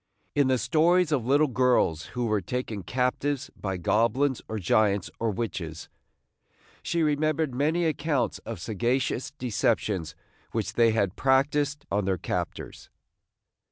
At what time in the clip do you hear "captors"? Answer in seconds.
12.17-12.89